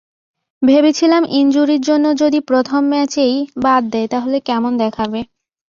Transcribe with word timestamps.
ভেবেছিলাম 0.61 1.23
ইনজুরির 1.31 1.81
জন্য 1.81 2.05
যদি 2.21 2.39
প্রথম 2.49 2.81
ম্যাচেই 2.91 3.35
বাদ 3.63 3.81
দেয় 3.93 4.07
তাহলে 4.13 4.37
কেমন 4.47 4.71
দেখাবে। 4.83 5.19